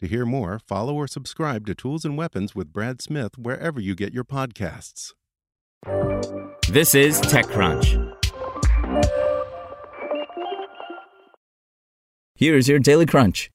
[0.00, 3.94] To hear more, follow or subscribe to Tools and Weapons with Brad Smith wherever you
[3.94, 5.14] get your podcasts.
[6.68, 8.12] This is TechCrunch.
[12.34, 13.50] Here's your Daily Crunch.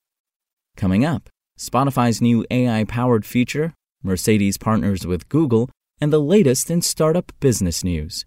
[0.75, 5.69] Coming up, Spotify's new AI powered feature, Mercedes partners with Google,
[5.99, 8.25] and the latest in startup business news.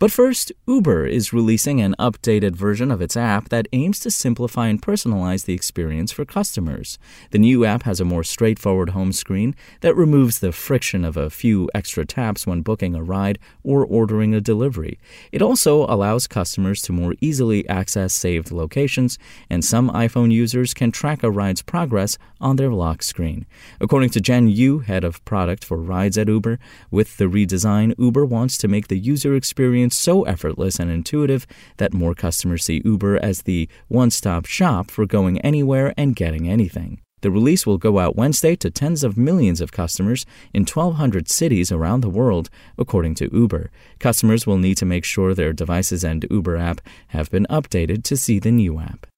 [0.00, 4.68] But first, Uber is releasing an updated version of its app that aims to simplify
[4.68, 6.98] and personalize the experience for customers.
[7.32, 11.28] The new app has a more straightforward home screen that removes the friction of a
[11.28, 14.98] few extra taps when booking a ride or ordering a delivery.
[15.32, 19.18] It also allows customers to more easily access saved locations,
[19.50, 23.44] and some iPhone users can track a ride's progress on their lock screen.
[23.82, 26.58] According to Jen Yu, head of product for rides at Uber,
[26.90, 31.46] with the redesign, Uber wants to make the user experience so effortless and intuitive
[31.76, 36.48] that more customers see Uber as the one stop shop for going anywhere and getting
[36.48, 37.00] anything.
[37.22, 40.24] The release will go out Wednesday to tens of millions of customers
[40.54, 42.48] in 1,200 cities around the world,
[42.78, 43.70] according to Uber.
[43.98, 48.16] Customers will need to make sure their devices and Uber app have been updated to
[48.16, 49.09] see the new app.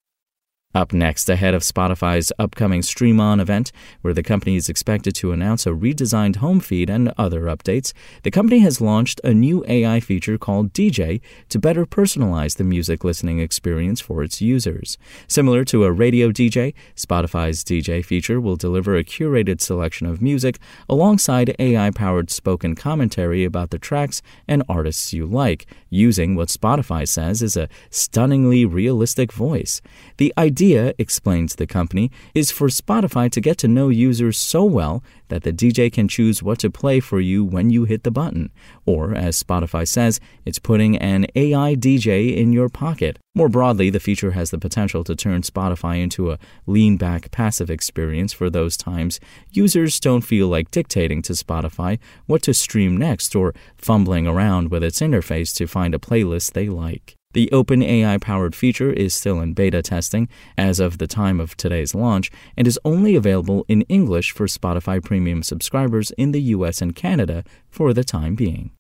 [0.75, 5.31] Up next, ahead of Spotify's upcoming Stream On event, where the company is expected to
[5.31, 10.01] announce a redesigned home feed and other updates, the company has launched a new AI
[10.01, 14.97] feature called DJ to better personalize the music listening experience for its users.
[15.29, 20.59] Similar to a radio DJ, Spotify's DJ feature will deliver a curated selection of music
[20.89, 27.07] alongside AI powered spoken commentary about the tracks and artists you like, using what Spotify
[27.07, 29.83] says is a stunningly realistic voice.
[30.17, 34.63] The idea idea, explains the company, is for Spotify to get to know users so
[34.63, 38.13] well that the DJ can choose what to play for you when you hit the
[38.13, 38.49] button.
[38.87, 43.19] Or, as Spotify says, it's putting an AI DJ in your pocket.
[43.35, 47.69] More broadly, the feature has the potential to turn Spotify into a lean back passive
[47.69, 49.19] experience for those times
[49.51, 54.85] users don't feel like dictating to Spotify what to stream next or fumbling around with
[54.85, 57.17] its interface to find a playlist they like.
[57.33, 60.29] The OpenAI powered feature is still in beta testing
[60.59, 65.03] as of the time of today's launch and is only available in English for Spotify
[65.03, 68.73] Premium subscribers in the US and Canada for the time being.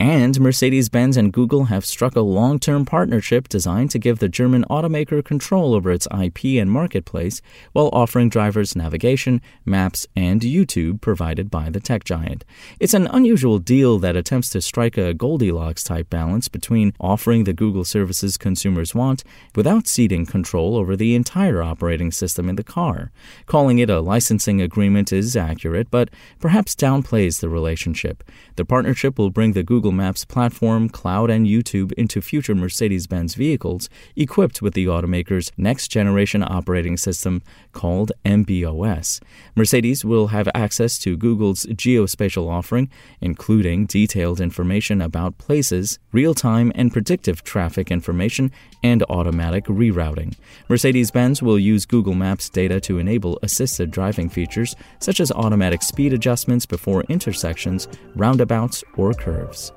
[0.00, 4.28] And Mercedes Benz and Google have struck a long term partnership designed to give the
[4.28, 7.42] German automaker control over its IP and marketplace
[7.72, 12.44] while offering drivers navigation, maps, and YouTube provided by the tech giant.
[12.78, 17.52] It's an unusual deal that attempts to strike a Goldilocks type balance between offering the
[17.52, 19.24] Google services consumers want
[19.56, 23.10] without ceding control over the entire operating system in the car.
[23.46, 26.08] Calling it a licensing agreement is accurate, but
[26.38, 28.22] perhaps downplays the relationship.
[28.54, 33.06] The partnership will bring the Google Google Maps platform, cloud, and YouTube into future Mercedes
[33.06, 37.40] Benz vehicles equipped with the automaker's next generation operating system
[37.72, 39.22] called MBOS.
[39.56, 42.90] Mercedes will have access to Google's geospatial offering,
[43.22, 48.52] including detailed information about places, real time and predictive traffic information,
[48.82, 50.34] and automatic rerouting.
[50.68, 55.82] Mercedes Benz will use Google Maps data to enable assisted driving features such as automatic
[55.82, 59.72] speed adjustments before intersections, roundabouts, or curves.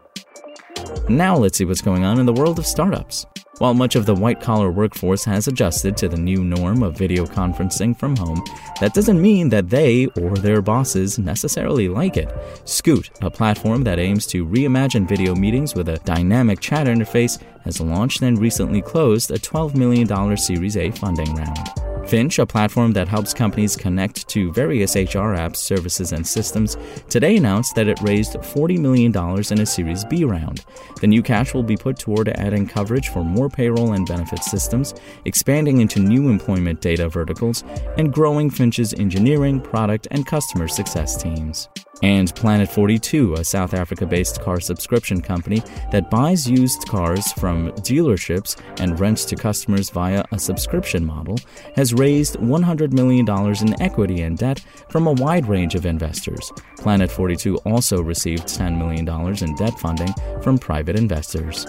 [1.10, 3.26] Now let's see what's going on in the world of startups.
[3.58, 7.26] While much of the white collar workforce has adjusted to the new norm of video
[7.26, 8.42] conferencing from home,
[8.80, 12.34] that doesn't mean that they or their bosses necessarily like it.
[12.66, 17.80] Scoot, a platform that aims to reimagine video meetings with a dynamic chat interface, has
[17.80, 21.81] launched and recently closed a $12 million Series A funding round.
[22.12, 26.76] Finch, a platform that helps companies connect to various HR apps, services, and systems,
[27.08, 29.16] today announced that it raised $40 million
[29.50, 30.66] in a Series B round.
[31.00, 34.94] The new cash will be put toward adding coverage for more payroll and benefit systems,
[35.24, 37.64] expanding into new employment data verticals,
[37.98, 41.70] and growing Finch's engineering, product, and customer success teams.
[42.04, 45.62] And Planet 42, a South Africa based car subscription company
[45.92, 51.38] that buys used cars from dealerships and rents to customers via a subscription model,
[51.76, 53.28] has raised $100 million
[53.62, 56.52] in equity and debt from a wide range of investors.
[56.78, 59.08] Planet 42 also received $10 million
[59.44, 61.66] in debt funding from private investors.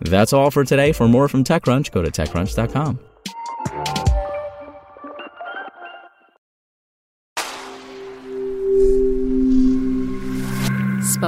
[0.00, 0.92] That's all for today.
[0.92, 3.09] For more from TechCrunch, go to TechCrunch.com.